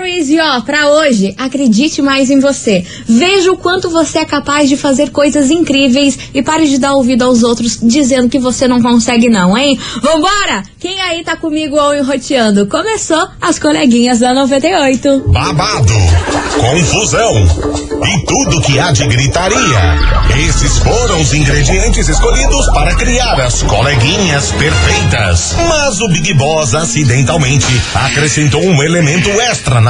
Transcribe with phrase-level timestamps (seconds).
[0.00, 0.30] Cherries!
[0.30, 2.84] E ó, pra hoje, acredite mais em você.
[3.06, 7.22] Veja o quanto você é capaz de fazer coisas incríveis e pare de dar ouvido
[7.22, 9.78] aos outros dizendo que você não consegue não, hein?
[10.02, 10.62] Vambora!
[10.78, 12.66] Quem aí tá comigo ou enroteando?
[12.66, 15.24] Começou as coleguinhas da 98.
[15.28, 15.92] Babado,
[16.58, 17.34] confusão
[18.06, 19.58] e tudo que há de gritaria.
[20.48, 25.54] Esses foram os ingredientes escolhidos para criar as coleguinhas perfeitas.
[25.68, 29.89] Mas o Big Boss acidentalmente acrescentou um elemento extra na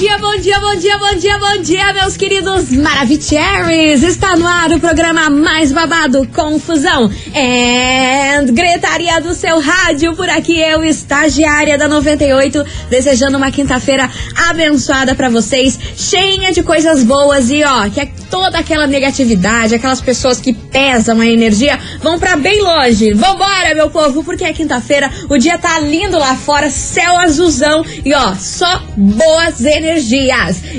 [0.00, 4.02] dia, bom dia, bom dia, bom dia, bom dia, meus queridos Maravicheries!
[4.02, 10.16] Está no ar o programa mais babado, Confusão and Gritaria do seu rádio.
[10.16, 14.08] Por aqui eu, estagiária da 98, desejando uma quinta-feira
[14.48, 20.00] abençoada para vocês, cheia de coisas boas e ó, que é toda aquela negatividade, aquelas
[20.00, 23.12] pessoas que pesam a energia, vão para bem longe.
[23.12, 28.14] Vambora, meu povo, porque é quinta-feira, o dia tá lindo lá fora, céu azulzão e
[28.14, 29.89] ó, só boas energias.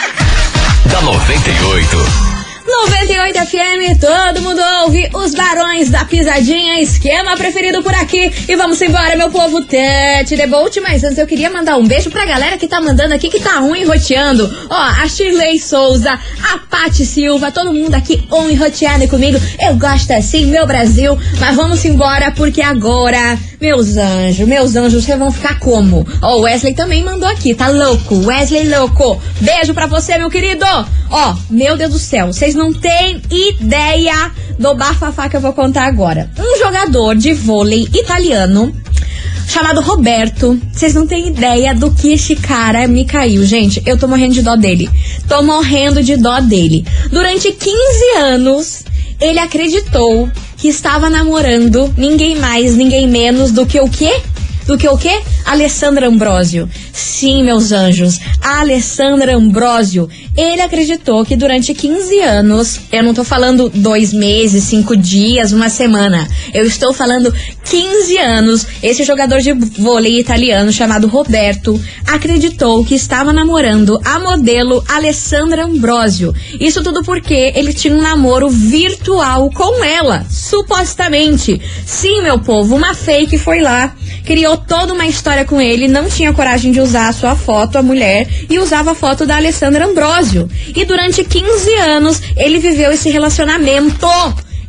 [0.90, 2.33] da 98.
[2.66, 8.32] 98 FM, todo mundo ouve os Barões da Pisadinha, esquema preferido por aqui.
[8.48, 10.74] E vamos embora, meu povo, Tete Debolt.
[10.82, 13.58] Mas antes eu queria mandar um beijo pra galera que tá mandando aqui, que tá
[13.58, 14.50] ruim roteando.
[14.70, 19.38] Ó, a Shirley Souza, a Pati Silva, todo mundo aqui on roteando comigo.
[19.60, 21.18] Eu gosto assim, meu Brasil.
[21.38, 26.06] Mas vamos embora, porque agora, meus anjos, meus anjos, vocês vão ficar como?
[26.22, 28.24] Ó, o Wesley também mandou aqui, tá louco?
[28.24, 29.20] Wesley louco.
[29.42, 30.64] Beijo pra você, meu querido.
[31.10, 35.84] Ó, meu Deus do céu, vocês não têm ideia do bafafá que eu vou contar
[35.84, 36.30] agora.
[36.38, 38.74] Um jogador de vôlei italiano
[39.48, 40.60] chamado Roberto.
[40.72, 43.82] Vocês não têm ideia do que esse cara me caiu, gente.
[43.86, 44.90] Eu tô morrendo de dó dele.
[45.28, 46.84] Tô morrendo de dó dele.
[47.10, 47.74] Durante 15
[48.18, 48.84] anos,
[49.20, 54.20] ele acreditou que estava namorando ninguém mais, ninguém menos do que o quê?
[54.66, 55.20] Do que o quê?
[55.44, 56.68] Alessandra Ambrosio.
[56.92, 60.08] Sim, meus anjos, Alessandra Ambrosio.
[60.36, 65.68] Ele acreditou que durante 15 anos, eu não tô falando dois meses, cinco dias, uma
[65.68, 66.26] semana.
[66.52, 67.32] Eu estou falando
[67.64, 68.66] 15 anos.
[68.82, 76.34] Esse jogador de vôlei italiano chamado Roberto acreditou que estava namorando a modelo Alessandra Ambrosio.
[76.58, 81.60] Isso tudo porque ele tinha um namoro virtual com ela, supostamente.
[81.86, 83.94] Sim, meu povo, uma fake foi lá,
[84.24, 87.82] criou toda uma história com ele, não tinha coragem de usar a sua foto, a
[87.82, 90.48] mulher, e usava a foto da Alessandra Ambrosio.
[90.74, 94.06] E durante 15 anos ele viveu esse relacionamento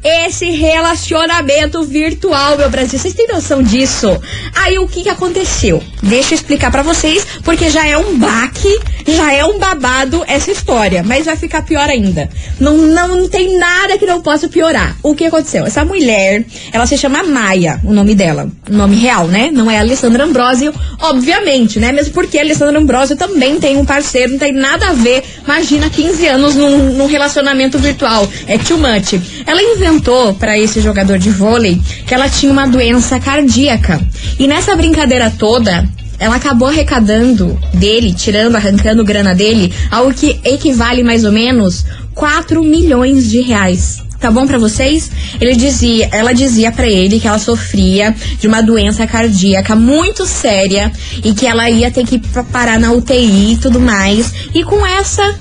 [0.06, 3.00] esse relacionamento virtual, meu Brasil.
[3.00, 4.07] Vocês têm noção disso?
[4.54, 5.81] Aí o que, que aconteceu?
[6.04, 10.52] Deixa eu explicar para vocês, porque já é um baque, já é um babado essa
[10.52, 12.30] história, mas vai ficar pior ainda.
[12.60, 14.96] Não, não, não tem nada que não possa piorar.
[15.02, 15.66] O que aconteceu?
[15.66, 18.48] Essa mulher, ela se chama Maia, o nome dela.
[18.69, 19.50] O nome real, né?
[19.51, 21.92] Não é Alessandra Ambrosio, obviamente, né?
[21.92, 25.24] Mesmo porque Alessandra Ambrosio também tem um parceiro, não tem nada a ver.
[25.44, 28.30] Imagina 15 anos num, num relacionamento virtual.
[28.46, 29.19] É too much.
[29.48, 34.01] Ela inventou contou para esse jogador de vôlei que ela tinha uma doença cardíaca.
[34.38, 35.88] E nessa brincadeira toda,
[36.19, 42.62] ela acabou arrecadando dele, tirando, arrancando grana dele, algo que equivale mais ou menos 4
[42.62, 44.03] milhões de reais.
[44.19, 45.09] Tá bom pra vocês?
[45.39, 50.91] Ele dizia, ela dizia pra ele que ela sofria de uma doença cardíaca muito séria
[51.24, 52.19] e que ela ia ter que
[52.51, 54.33] parar na UTI e tudo mais.
[54.53, 55.36] E com essa,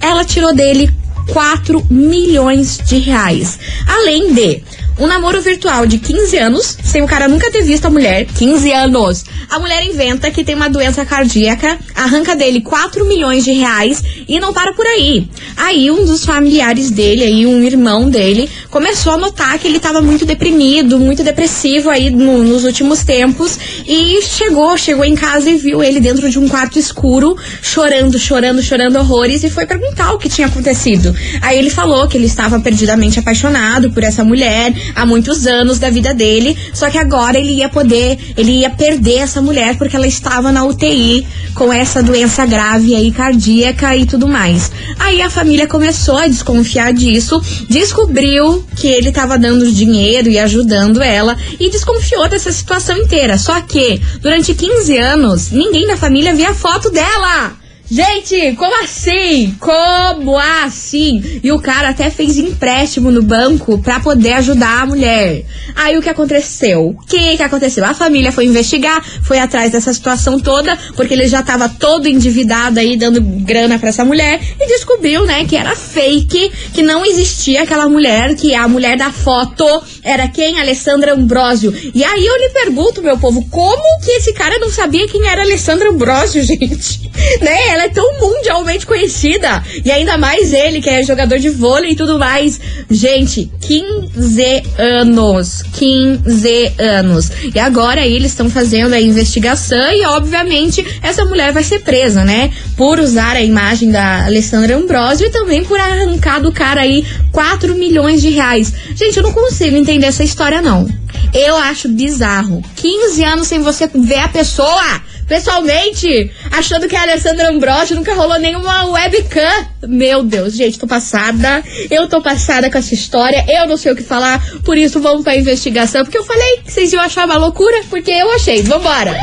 [0.00, 0.90] ela tirou dele
[1.28, 3.58] 4 milhões de reais.
[3.86, 4.62] Além de
[5.00, 8.26] um namoro virtual de 15 anos, sem o cara nunca ter visto a mulher.
[8.26, 9.24] 15 anos.
[9.48, 14.38] A mulher inventa que tem uma doença cardíaca, arranca dele 4 milhões de reais e
[14.38, 15.26] não para por aí.
[15.56, 20.02] Aí um dos familiares dele, aí um irmão dele, começou a notar que ele estava
[20.02, 25.56] muito deprimido, muito depressivo aí no, nos últimos tempos e chegou, chegou em casa e
[25.56, 30.18] viu ele dentro de um quarto escuro, chorando, chorando, chorando horrores e foi perguntar o
[30.18, 31.14] que tinha acontecido.
[31.40, 35.90] Aí ele falou que ele estava perdidamente apaixonado por essa mulher, há muitos anos da
[35.90, 40.06] vida dele, só que agora ele ia poder, ele ia perder essa mulher porque ela
[40.06, 44.70] estava na UTI com essa doença grave aí cardíaca e tudo mais.
[44.98, 51.02] Aí a família começou a desconfiar disso, descobriu que ele estava dando dinheiro e ajudando
[51.02, 53.38] ela e desconfiou dessa situação inteira.
[53.38, 57.59] Só que durante 15 anos ninguém na família via foto dela.
[57.90, 59.56] Gente, como assim?
[59.58, 61.40] Como assim?
[61.42, 65.44] E o cara até fez empréstimo no banco para poder ajudar a mulher.
[65.74, 66.90] Aí o que aconteceu?
[66.90, 67.84] O que, que aconteceu?
[67.84, 72.78] A família foi investigar, foi atrás dessa situação toda, porque ele já tava todo endividado
[72.78, 77.64] aí, dando grana para essa mulher, e descobriu, né, que era fake, que não existia
[77.64, 79.64] aquela mulher, que a mulher da foto
[80.04, 80.60] era quem?
[80.60, 81.74] Alessandra Ambrosio.
[81.92, 85.42] E aí eu lhe pergunto, meu povo, como que esse cara não sabia quem era
[85.42, 87.10] Alessandra Ambrosio, gente?
[87.40, 87.79] né?
[87.79, 89.62] ela é tão mundialmente conhecida.
[89.84, 92.60] E ainda mais ele, que é jogador de vôlei e tudo mais.
[92.90, 95.62] Gente, 15 anos.
[95.72, 97.30] 15 anos.
[97.54, 102.52] E agora eles estão fazendo a investigação e, obviamente, essa mulher vai ser presa, né?
[102.76, 107.74] Por usar a imagem da Alessandra Ambrosio e também por arrancar do cara aí 4
[107.74, 108.72] milhões de reais.
[108.94, 110.88] Gente, eu não consigo entender essa história, não.
[111.32, 112.62] Eu acho bizarro.
[112.76, 118.36] 15 anos sem você ver a pessoa pessoalmente, achando que a Alessandra Ambrosio nunca rolou
[118.40, 119.64] nenhuma webcam.
[119.86, 121.62] Meu Deus, gente, tô passada.
[121.88, 123.44] Eu tô passada com essa história.
[123.48, 126.02] Eu não sei o que falar, por isso vamos pra investigação.
[126.02, 128.64] Porque eu falei que vocês iam achar uma loucura, porque eu achei.
[128.64, 129.16] Vambora!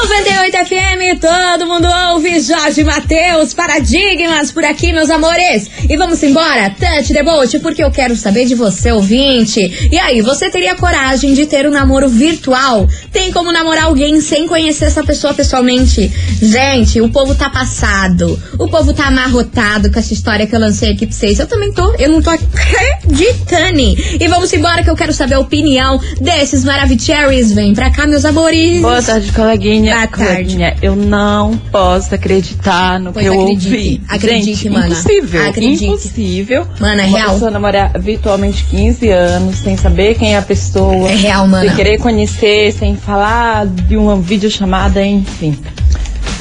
[0.01, 5.69] 98 FM, todo mundo ouve Jorge Matheus, paradigmas por aqui, meus amores.
[5.89, 9.89] E vamos embora, Touch Debote, porque eu quero saber de você, ouvinte.
[9.91, 12.87] E aí, você teria coragem de ter um namoro virtual?
[13.13, 16.11] Tem como namorar alguém sem conhecer essa pessoa pessoalmente?
[16.41, 18.41] Gente, o povo tá passado.
[18.57, 21.41] O povo tá amarrotado com essa história que eu lancei aqui pra vocês.
[21.41, 23.59] Eu também tô, eu não tô acreditando.
[23.69, 27.53] E vamos embora que eu quero saber a opinião desses Maravicheries.
[27.53, 28.81] Vem pra cá, meus amores.
[28.81, 29.88] Boa tarde, coleguinha.
[29.95, 30.59] Boa tarde.
[30.83, 33.67] eu não posso acreditar no pois que eu acredite.
[33.67, 34.01] ouvi.
[34.09, 34.87] Acredite, Gente, mana.
[34.89, 35.49] Impossível.
[35.49, 35.85] Acredite.
[35.87, 36.67] Impossível.
[36.81, 37.31] Mana, é uma real.
[37.33, 41.09] pessoa namorar virtualmente 15 anos, sem saber quem é a pessoa.
[41.11, 41.67] É real, mana.
[41.67, 45.59] Sem querer conhecer, sem falar de uma videochamada, enfim.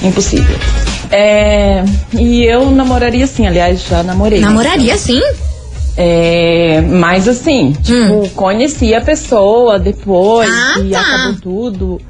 [0.04, 0.56] Impossível.
[1.10, 4.40] É, e eu namoraria sim, aliás, já namorei.
[4.42, 5.22] Namoraria sim?
[5.96, 11.00] É, mas assim, tipo, conheci a pessoa depois Ah, e tá.
[11.02, 12.02] acabou tudo.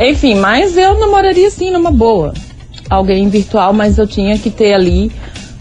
[0.00, 2.32] Enfim, mas eu namoraria sim numa boa.
[2.88, 5.10] Alguém virtual, mas eu tinha que ter ali,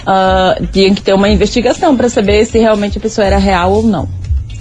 [0.05, 3.83] ah, tinha que ter uma investigação pra saber se realmente a pessoa era real ou
[3.83, 4.07] não.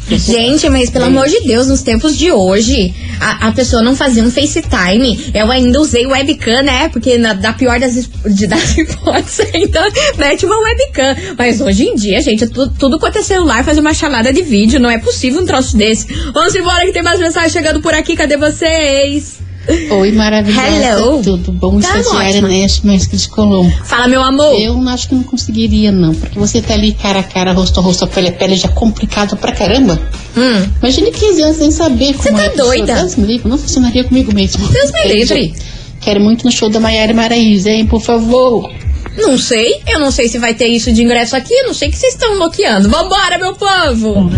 [0.09, 4.23] Gente, mas pelo amor de Deus, nos tempos de hoje, a, a pessoa não fazia
[4.23, 5.33] um FaceTime.
[5.35, 6.89] Eu ainda usei webcam, né?
[6.89, 9.81] Porque na, da pior das, de, das hipóteses, ainda
[10.17, 11.17] mete uma webcam.
[11.37, 14.79] Mas hoje em dia, gente, tudo, tudo quanto é celular faz uma chamada de vídeo.
[14.79, 16.07] Não é possível um troço desse.
[16.33, 18.15] Vamos embora que tem mais mensagens chegando por aqui.
[18.15, 19.46] Cadê vocês?
[19.91, 20.69] Oi, maravilhosa.
[20.69, 21.23] Hello.
[21.23, 21.81] Tudo bom?
[21.81, 22.41] Tá Estagiária.
[22.43, 23.73] Neste, que de Colombo.
[23.85, 24.55] Fala, meu amor.
[24.59, 26.15] Eu não acho que não conseguiria, não.
[26.15, 29.37] Porque você tá ali cara a cara, rosto a rosto, pele a pele, já complicado
[29.37, 30.01] pra caramba.
[30.37, 32.95] Hum, Imagine 15 anos sem saber como tá é doida?
[32.95, 34.67] Deus me livre, não funcionaria comigo mesmo.
[34.69, 35.55] Deus me livre.
[36.01, 37.87] Quero muito no show da Maiara Maraíza, hein?
[37.87, 38.71] Por favor.
[39.17, 39.81] Não sei.
[39.89, 41.55] Eu não sei se vai ter isso de ingresso aqui.
[41.63, 42.89] Não sei o que vocês estão bloqueando.
[42.89, 44.31] Vambora, meu povo.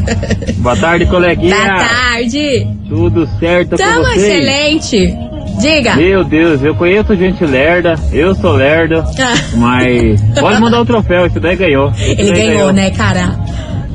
[0.58, 1.54] Boa tarde, coleguinha.
[1.54, 2.66] Boa tarde.
[2.88, 4.22] Tudo certo Tamo com vocês?
[4.22, 5.18] excelente.
[5.60, 5.96] Diga.
[5.96, 9.34] Meu Deus, eu conheço gente lerda, eu sou lerda, Ah.
[9.56, 11.90] mas pode mandar o troféu, esse daí ganhou.
[11.90, 13.38] Esse Ele daí ganhou, né, cara?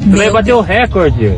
[0.06, 1.34] Meu bateu o recorde.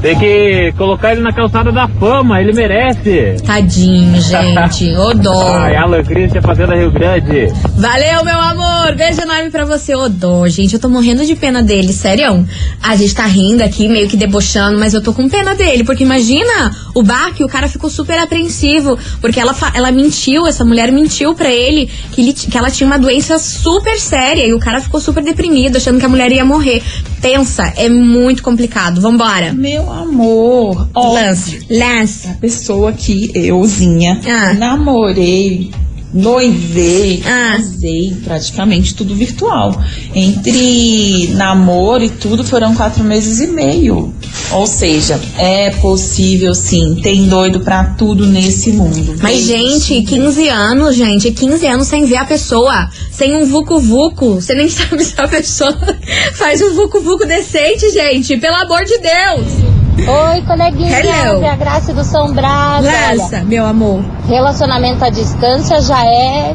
[0.00, 3.36] Tem que colocar ele na calçada da fama, ele merece.
[3.44, 4.92] Tadinho, gente.
[4.96, 5.58] Ô dó.
[5.58, 7.52] Ai, Alan Christian fazenda Rio Grande.
[7.76, 8.94] Valeu, meu amor.
[8.96, 9.94] Beijo enorme pra você.
[9.94, 10.72] Ô dó, gente.
[10.72, 12.46] Eu tô morrendo de pena dele, sério.
[12.82, 15.84] A gente tá rindo aqui, meio que debochando, mas eu tô com pena dele.
[15.84, 18.98] Porque imagina o Bach, o cara ficou super apreensivo.
[19.20, 22.98] Porque ela, ela mentiu, essa mulher mentiu pra ele que, ele que ela tinha uma
[22.98, 24.46] doença super séria.
[24.46, 26.82] E o cara ficou super deprimido, achando que a mulher ia morrer.
[27.20, 28.98] Pensa, é muito complicado.
[28.98, 29.52] Vambora.
[29.52, 31.60] Meu amor, ó, Lance.
[31.70, 32.28] Lance.
[32.28, 34.52] a pessoa que euzinha Ah.
[34.54, 35.70] namorei,
[36.12, 37.56] noivei, Ah.
[37.56, 39.80] casei, praticamente tudo virtual.
[40.14, 44.12] Entre namoro e tudo foram quatro meses e meio.
[44.52, 49.14] Ou seja, é possível sim, tem doido pra tudo nesse mundo.
[49.22, 54.34] Mas, gente, 15 anos, gente, 15 anos sem ver a pessoa, sem um vucu-vucu.
[54.40, 55.76] Você nem sabe se a pessoa
[56.34, 58.36] faz um vucu-vucu decente, gente.
[58.38, 59.79] Pelo amor de Deus.
[60.08, 61.42] Oi, coleguinha, Hello.
[61.42, 62.84] é a Graça do São Brás.
[62.86, 64.02] Olha, Lança, meu amor.
[64.28, 66.54] relacionamento à distância já é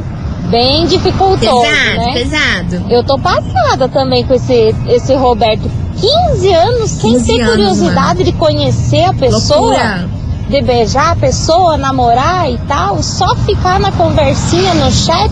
[0.50, 2.12] bem dificultoso, Pesado, né?
[2.12, 2.86] pesado.
[2.90, 5.70] Eu tô passada também com esse, esse Roberto.
[5.96, 10.08] 15 anos sem 15 ter anos, curiosidade de conhecer a pessoa, Loucura.
[10.48, 15.30] de beijar a pessoa, namorar e tal, só ficar na conversinha no chat.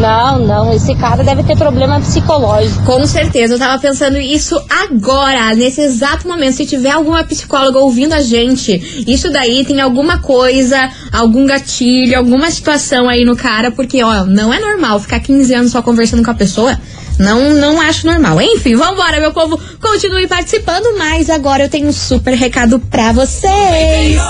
[0.00, 2.82] Não, não, esse cara deve ter problema psicológico.
[2.84, 6.56] Com certeza, eu tava pensando isso agora, nesse exato momento.
[6.56, 12.50] Se tiver alguma psicóloga ouvindo a gente, isso daí tem alguma coisa, algum gatilho, alguma
[12.50, 16.30] situação aí no cara, porque, ó, não é normal ficar 15 anos só conversando com
[16.30, 16.78] a pessoa.
[17.18, 18.40] Não, não acho normal.
[18.42, 19.58] Enfim, vambora, meu povo.
[19.80, 24.20] Continue participando, mas agora eu tenho um super recado pra vocês.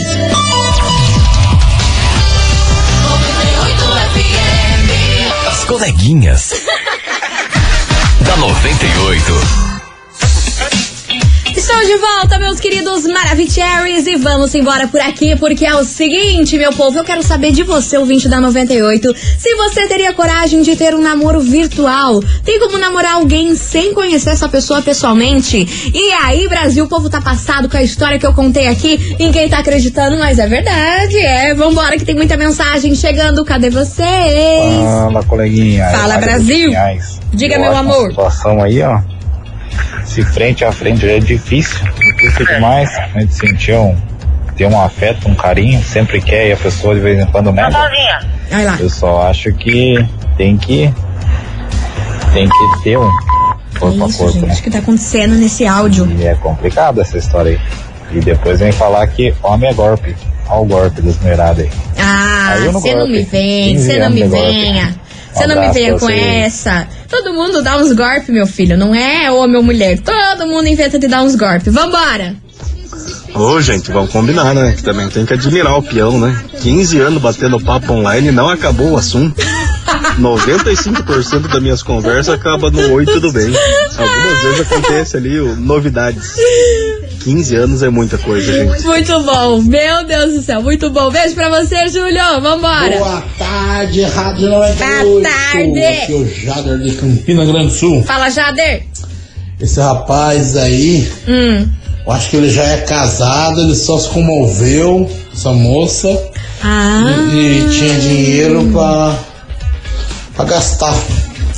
[5.61, 6.49] As coleguinhas.
[8.25, 9.60] da 98.
[11.71, 16.57] Estamos de volta, meus queridos Maravicheries, e vamos embora por aqui, porque é o seguinte,
[16.57, 20.75] meu povo, eu quero saber de você, ouvinte da 98, se você teria coragem de
[20.75, 22.21] ter um namoro virtual.
[22.43, 25.65] Tem como namorar alguém sem conhecer essa pessoa pessoalmente?
[25.93, 29.47] E aí, Brasil, o povo tá passado com a história que eu contei aqui, ninguém
[29.47, 31.53] tá acreditando, mas é verdade, é.
[31.55, 34.83] Vambora que tem muita mensagem chegando, cadê vocês?
[34.83, 35.85] Fala, coleguinha.
[35.85, 36.69] Fala, Brasil.
[37.33, 38.09] Diga, Eu meu amor.
[38.09, 38.99] Situação aí, ó.
[40.05, 42.89] Se frente a frente já é difícil, difícil demais.
[43.15, 43.95] A gente sentir um,
[44.55, 47.69] ter um afeto, um carinho, sempre quer e a pessoa de vez em quando nega.
[48.49, 48.77] Vai lá.
[48.79, 49.95] Eu só acho que
[50.37, 50.93] tem que
[52.33, 53.09] tem que ter um
[53.79, 54.53] corpo a Isso, corpo, gente, né?
[54.53, 56.09] o que tá acontecendo nesse áudio?
[56.17, 58.17] E é complicado essa história aí.
[58.17, 60.15] E depois vem falar que homem é golpe.
[60.49, 61.71] Olha o golpe dos meirados aí.
[61.97, 64.87] Ah, você não me vem, 15 você não me venha.
[64.87, 66.87] Um Você não me venha com essa.
[67.11, 68.77] Todo mundo dá uns golpes, meu filho.
[68.77, 69.99] Não é homem ou mulher.
[69.99, 71.73] Todo mundo inventa de dar uns golpes.
[71.73, 72.35] Vambora!
[73.35, 74.73] Ô, gente, vamos combinar, né?
[74.73, 76.41] Que também tem que admirar o peão, né?
[76.61, 79.35] 15 anos batendo papo online e não acabou o assunto.
[80.19, 83.47] 95% das minhas conversas acaba no oi, tudo bem.
[83.97, 86.33] Algumas vezes acontece ali o, novidades.
[87.23, 88.83] 15 anos é muita coisa, gente.
[88.83, 89.61] Muito bom.
[89.61, 91.09] Meu Deus do céu, muito bom.
[91.11, 92.41] Beijo pra você, Júlio.
[92.41, 92.97] Vambora.
[92.97, 95.03] Boa tarde, Rádio 98.
[95.09, 95.83] Boa tarde.
[95.85, 98.03] Aqui é o Jader de Campina Grande do Sul.
[98.03, 98.83] Fala, Jader.
[99.59, 101.67] Esse rapaz aí, Hum.
[102.07, 106.09] eu acho que ele já é casado, ele só se comoveu, essa moça,
[106.63, 107.03] Ah.
[107.31, 109.15] e, e tinha dinheiro pra,
[110.41, 110.93] pra gastar.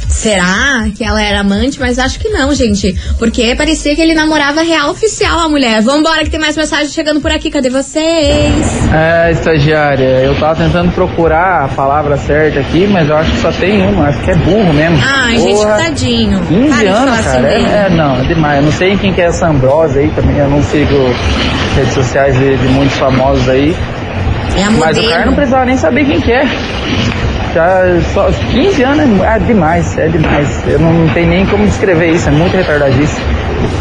[0.09, 1.79] Será que ela era amante?
[1.79, 2.95] Mas acho que não, gente.
[3.17, 5.81] Porque parecia que ele namorava real oficial a mulher.
[5.81, 7.49] Vambora que tem mais mensagem chegando por aqui.
[7.49, 8.93] Cadê vocês?
[8.93, 13.51] É, estagiária, eu tava tentando procurar a palavra certa aqui, mas eu acho que só
[13.53, 14.97] tem uma, acho que é burro mesmo.
[15.03, 16.39] Ai, gente, tadinho.
[16.45, 17.41] 15 Para de falar anos, assim cara.
[17.41, 17.65] dele.
[17.65, 18.57] é, é, não, é demais.
[18.57, 20.95] Eu não sei quem que é essa Ambrose aí também, eu não sigo
[21.75, 23.75] redes sociais de, de muitos famosos aí.
[24.55, 26.45] É a mas o cara não precisava nem saber quem que é.
[27.53, 30.68] Já só 15 anos é, demais, é demais.
[30.68, 33.24] Eu não tenho nem como descrever isso, é muito retardadíssimo.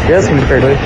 [0.07, 0.77] Deus que me perdoe.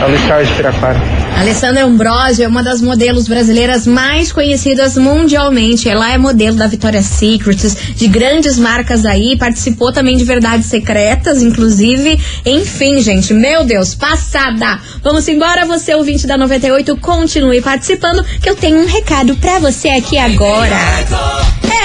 [0.00, 1.00] É o Luiz Carlos de Piraquara.
[1.38, 5.88] Alessandra Ambrosio é uma das modelos brasileiras mais conhecidas mundialmente.
[5.88, 7.56] Ela é modelo da Victoria's Secret,
[7.96, 12.18] de grandes marcas aí, participou também de Verdades Secretas, inclusive.
[12.44, 14.78] Enfim, gente, meu Deus, passada!
[15.02, 19.88] Vamos embora, você ouvinte da 98, continue participando, que eu tenho um recado pra você
[19.88, 20.76] aqui agora.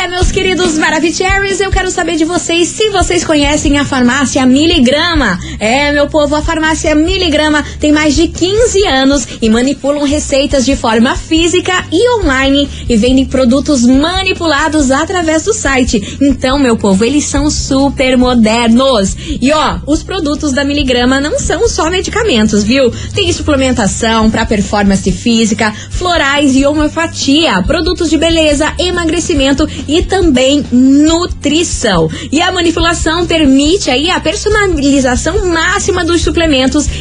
[0.04, 5.40] É, meus queridos Maravicheries, eu quero saber de vocês se vocês conhecem a farmácia Miligrama.
[5.60, 6.55] É, meu povo, a farmácia
[6.96, 12.96] Miligrama tem mais de 15 anos e manipulam receitas de forma física e online e
[12.96, 16.18] vendem produtos manipulados através do site.
[16.22, 19.16] Então, meu povo, eles são super modernos.
[19.42, 22.92] E ó, os produtos da Miligrama não são só medicamentos, viu?
[23.14, 32.10] Tem suplementação para performance física, florais e homeopatia, produtos de beleza, emagrecimento e também nutrição.
[32.32, 36.45] E a manipulação permite aí a personalização máxima dos suplementos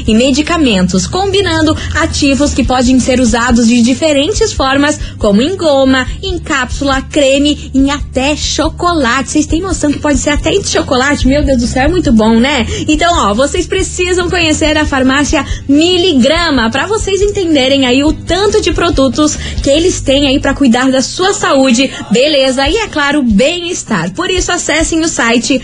[0.07, 6.39] e medicamentos, combinando ativos que podem ser usados de diferentes formas, como em goma, em
[6.39, 9.31] cápsula, creme, em até chocolate.
[9.31, 11.27] Vocês têm noção que pode ser até de chocolate?
[11.27, 12.67] Meu Deus do céu, é muito bom, né?
[12.89, 18.73] Então, ó, vocês precisam conhecer a farmácia Miligrama para vocês entenderem aí o tanto de
[18.73, 24.13] produtos que eles têm aí para cuidar da sua saúde, beleza e é claro, bem-estar.
[24.13, 25.61] Por isso acessem o site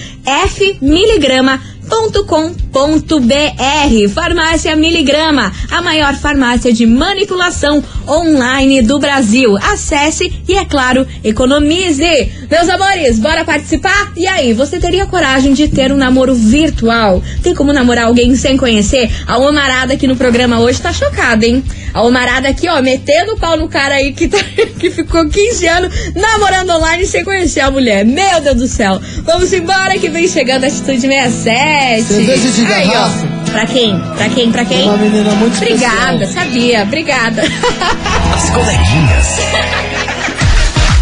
[0.49, 2.71] fmiligrama .com.br
[4.15, 9.57] Farmácia Miligrama, a maior farmácia de manipulação online do Brasil.
[9.57, 12.33] Acesse e, é claro, economize.
[12.51, 14.13] Meus amores, bora participar?
[14.17, 17.23] E aí, você teria coragem de ter um namoro virtual?
[17.43, 19.11] Tem como namorar alguém sem conhecer?
[19.27, 21.63] A Omarada aqui no programa hoje tá chocada, hein?
[21.93, 24.39] A Omarada aqui, ó, metendo o pau no cara aí que, tá,
[24.79, 28.05] que ficou 15 anos namorando online sem conhecer a mulher.
[28.05, 29.01] Meu Deus do céu.
[29.25, 31.80] Vamos embora que vem chegando a Atitude 67.
[32.03, 33.51] Cerveja de Aí, ó.
[33.51, 33.99] Pra quem?
[34.17, 34.53] Pra quem?
[34.53, 34.85] Pra quem?
[34.89, 36.45] Uma menina muito Obrigada, especial.
[36.45, 36.83] sabia.
[36.83, 37.43] Obrigada.
[38.35, 39.39] As coleguinhas.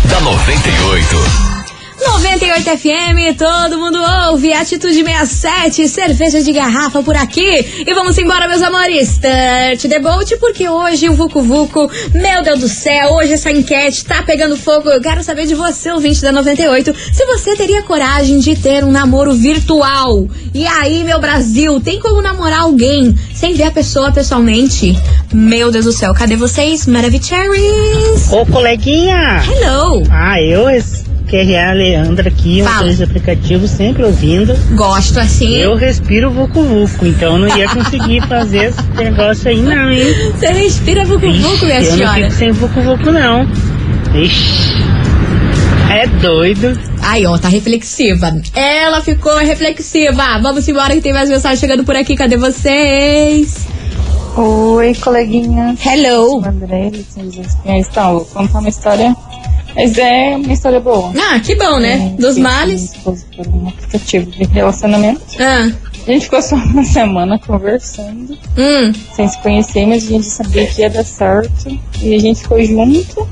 [0.09, 1.48] da 98.
[2.01, 4.53] 98 FM, todo mundo ouve.
[4.53, 7.85] Atitude 67, cerveja de garrafa por aqui.
[7.87, 9.09] E vamos embora, meus amores.
[9.09, 14.05] Start the boat, porque hoje o Vucu Vucu, meu Deus do céu, hoje essa enquete
[14.05, 14.89] tá pegando fogo.
[14.89, 18.93] Eu quero saber de você, ouvinte da 98, se você teria coragem de ter um
[18.93, 20.29] namoro virtual.
[20.55, 24.97] E aí, meu Brasil, tem como namorar alguém sem ver a pessoa pessoalmente?
[25.33, 26.87] Meu Deus do céu, cadê vocês?
[26.87, 28.33] Maravicheries?
[28.33, 29.43] Ô, coleguinha!
[29.45, 30.03] Hello!
[30.11, 30.69] Ah, eu,
[31.29, 32.87] que é a Leandra aqui, Fala.
[32.87, 34.55] um dos aplicativos, sempre ouvindo.
[34.75, 35.57] Gosto assim.
[35.57, 40.15] Eu respiro Vucu Vucu, então não ia conseguir fazer esse negócio aí não, hein?
[40.35, 42.15] Você respira Vucu Vucu, minha eu não senhora?
[42.23, 43.47] fico sem Vucu Vucu não.
[44.15, 44.73] Ixi,
[45.91, 46.79] é doido.
[47.03, 48.33] Aí, ó, tá reflexiva.
[48.55, 50.39] Ela ficou reflexiva.
[50.43, 52.17] Vamos embora que tem mais mensagem chegando por aqui.
[52.17, 53.67] Cadê vocês?
[54.37, 55.75] Oi, coleguinha.
[55.85, 56.43] Hello.
[56.45, 56.91] André,
[57.67, 59.15] então, vou contar uma história.
[59.79, 61.13] Mas é uma história boa.
[61.17, 62.13] Ah, que bom, né?
[62.19, 62.93] É, Dos males.
[63.07, 65.21] um aplicativo de relacionamento.
[65.39, 65.71] Ah.
[66.05, 68.37] A gente ficou só uma semana conversando.
[68.57, 68.93] Hum.
[69.15, 71.79] Sem se conhecer, mas a gente sabia que ia dar certo.
[72.03, 73.29] E a gente ficou junto.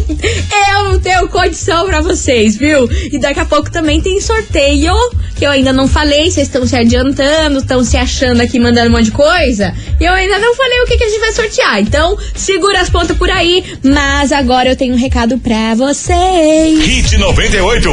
[0.71, 2.89] eu não tenho condição pra vocês, viu?
[3.11, 4.93] E daqui a pouco também tem sorteio
[5.35, 6.29] que eu ainda não falei.
[6.29, 9.73] Vocês estão se adiantando, estão se achando aqui mandando um monte de coisa.
[9.99, 11.79] E eu ainda não falei o que, que a gente vai sortear.
[11.79, 13.63] Então, segura as pontas por aí.
[13.83, 16.79] Mas agora eu tenho um recado pra vocês.
[16.79, 17.89] Hit 98.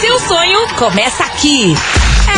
[0.00, 1.74] Seu sonho começa aqui.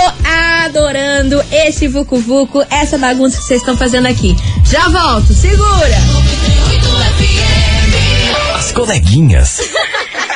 [0.64, 4.36] adorando esse Vucu Vucu, essa bagunça que vocês estão fazendo aqui.
[4.64, 5.98] Já volto, segura!
[8.56, 9.60] As coleguinhas.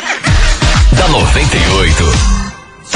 [0.96, 2.43] da 98.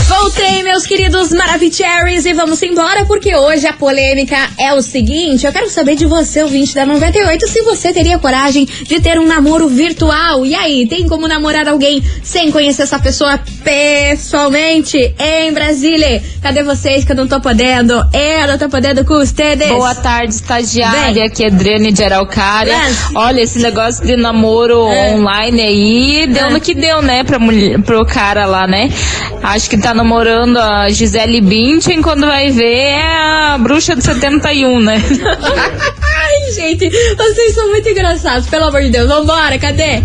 [0.06, 5.52] Voltei, meus queridos Maravicheries, e vamos embora porque hoje a polêmica é o seguinte: eu
[5.52, 9.68] quero saber de você, ouvinte da 98, se você teria coragem de ter um namoro
[9.68, 10.46] virtual.
[10.46, 16.22] E aí, tem como namorar alguém sem conhecer essa pessoa pessoalmente em Brasília?
[16.42, 17.92] Cadê vocês que eu não tô podendo?
[18.12, 19.68] Eu não tô podendo com ustedes.
[19.68, 21.12] Boa tarde, estagiária.
[21.14, 21.22] Bem.
[21.24, 22.76] Aqui é Adriane de Araucária.
[22.76, 25.14] Mas- Olha, esse negócio de namoro É.
[25.14, 26.50] online aí deu É.
[26.50, 27.24] no que deu, né?
[27.24, 28.90] Pra mulher, pro cara lá, né?
[29.42, 33.03] Acho que tá namorando a Gisele Bündchen, quando vai ver é
[33.53, 35.03] a bruxa de 71, né?
[35.03, 39.09] Ai, gente, vocês são muito engraçados, pelo amor de Deus.
[39.09, 40.03] Vambora, cadê?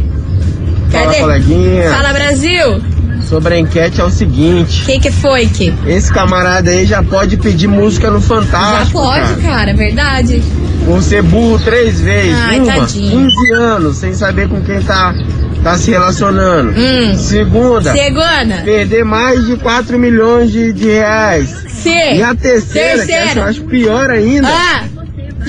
[0.91, 1.19] Fala, Cadê?
[1.19, 1.89] coleguinha.
[1.91, 2.82] Fala, Brasil.
[3.28, 4.84] Sobre a enquete é o seguinte.
[4.86, 5.74] Quem que foi que?
[5.88, 9.00] Esse camarada aí já pode pedir música no Já Fantástico.
[9.02, 9.41] pode, cara.
[9.41, 10.43] cara, é verdade.
[10.86, 12.36] Você burro três vezes.
[12.38, 13.28] Ai, Uma, tadinho.
[13.28, 15.15] 15 anos, sem saber com quem tá,
[15.63, 16.73] tá se relacionando.
[16.78, 17.17] Hum.
[17.17, 18.62] Segunda, Segunda.
[18.63, 21.63] perder mais de 4 milhões de, de reais.
[21.69, 22.15] Sim.
[22.17, 24.84] E a terceira, que eu acho pior ainda, Ah,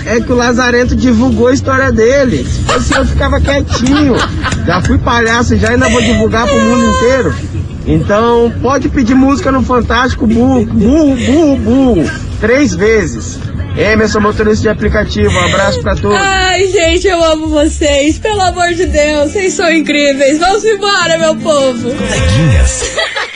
[0.06, 2.44] é que o Lazarento divulgou a história dele.
[2.44, 4.14] Se fosse eu, ficava quietinho.
[4.66, 7.34] Já fui palhaço, já ainda vou divulgar pro mundo inteiro.
[7.86, 12.10] Então, pode pedir música no Fantástico, burro, burro, burro, burro.
[12.40, 13.38] Três vezes.
[13.76, 16.16] Emerson, motorista de aplicativo, um abraço pra todos.
[16.16, 18.18] Ai, gente, eu amo vocês.
[18.18, 20.38] Pelo amor de Deus, vocês são incríveis.
[20.38, 21.90] Vamos embora, meu povo.
[21.90, 22.96] Coleguinhas.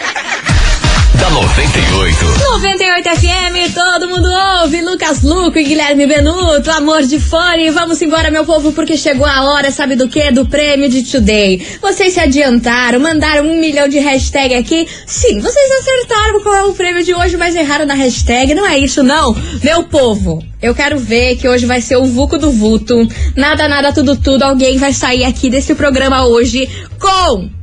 [1.39, 2.25] da 98.
[2.51, 4.29] 98 FM, todo mundo
[4.61, 4.83] ouve.
[4.83, 7.71] Lucas Luco e Guilherme Benuto, amor de fone.
[7.71, 10.33] Vamos embora, meu povo, porque chegou a hora, sabe do que?
[10.33, 11.65] Do prêmio de Today.
[11.81, 14.89] Vocês se adiantaram, mandaram um milhão de hashtag aqui.
[15.07, 18.55] Sim, vocês acertaram qual é o prêmio de hoje, mas erraram na hashtag.
[18.55, 19.37] Não é isso, não.
[19.63, 23.07] Meu povo, eu quero ver que hoje vai ser o Vuco do Vuto.
[23.37, 24.43] Nada, nada, tudo, tudo.
[24.43, 27.58] Alguém vai sair aqui desse programa hoje com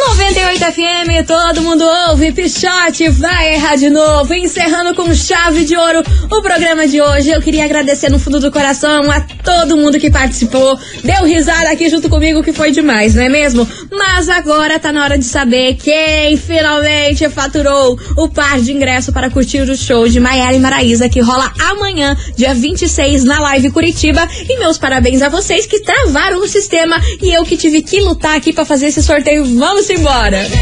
[0.07, 6.01] 98 FM, todo mundo ouve, Pichote vai errar de novo, encerrando com chave de ouro
[6.31, 7.29] o programa de hoje.
[7.29, 11.89] Eu queria agradecer no fundo do coração a todo mundo que participou, deu risada aqui
[11.89, 13.67] junto comigo, que foi demais, não é mesmo?
[13.91, 19.29] Mas agora tá na hora de saber quem finalmente faturou o par de ingresso para
[19.29, 24.25] curtir o show de Maiara e Maraísa, que rola amanhã, dia 26, na Live Curitiba.
[24.47, 28.37] E meus parabéns a vocês que travaram o sistema e eu que tive que lutar
[28.37, 29.43] aqui para fazer esse sorteio.
[29.57, 30.43] Vamos embora!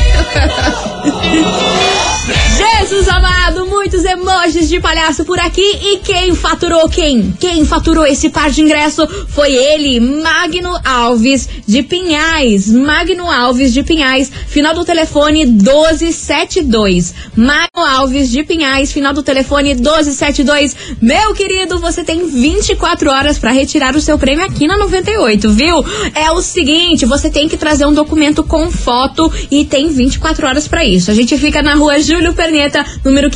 [2.57, 5.61] Jesus amado, muitos emojis de palhaço por aqui.
[5.61, 7.31] E quem faturou quem?
[7.39, 12.67] Quem faturou esse par de ingresso foi ele, Magno Alves de Pinhais.
[12.67, 17.13] Magno Alves de Pinhais, final do telefone 1272.
[17.35, 20.75] Magno Alves de Pinhais, final do telefone 1272.
[20.99, 25.85] Meu querido, você tem 24 horas para retirar o seu prêmio aqui na 98, viu?
[26.15, 30.67] É o seguinte, você tem que trazer um documento com foto e tem 24 horas
[30.67, 31.11] para isso.
[31.11, 33.29] A gente fica na rua Júlio Perneta, número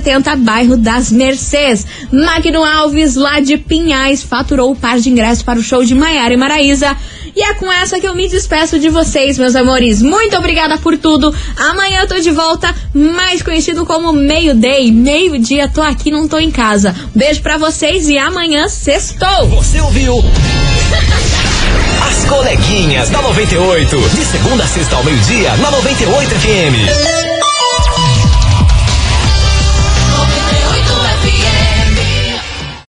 [0.00, 1.86] 570, bairro das Mercês.
[2.12, 6.34] Magno Alves, lá de Pinhais, faturou o par de ingressos para o show de Maiara
[6.34, 6.96] e Maraísa.
[7.34, 10.00] E é com essa que eu me despeço de vocês, meus amores.
[10.00, 11.34] Muito obrigada por tudo.
[11.56, 14.90] Amanhã eu tô de volta, mais conhecido como meio-day.
[14.90, 16.94] Meio-dia, tô aqui, não tô em casa.
[17.14, 19.48] Beijo pra vocês e amanhã sextou.
[19.48, 20.24] Você ouviu?
[22.08, 23.96] As coleguinhas da 98.
[24.14, 27.35] De segunda a sexta ao meio-dia, na 98 FM.